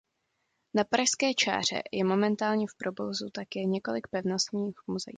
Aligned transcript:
Na 0.73 0.83
Pražské 0.83 1.33
čáře 1.33 1.81
je 1.91 2.03
momentálně 2.03 2.67
v 2.67 2.75
provozu 2.75 3.29
také 3.29 3.63
několik 3.65 4.07
pevnostních 4.07 4.75
muzeí. 4.87 5.09